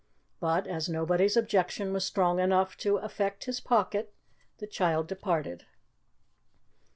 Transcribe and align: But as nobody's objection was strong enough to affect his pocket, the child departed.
But 0.39 0.65
as 0.65 0.89
nobody's 0.89 1.37
objection 1.37 1.93
was 1.93 2.03
strong 2.05 2.39
enough 2.39 2.75
to 2.77 2.97
affect 2.97 3.43
his 3.45 3.59
pocket, 3.59 4.15
the 4.57 4.65
child 4.65 5.05
departed. 5.07 5.67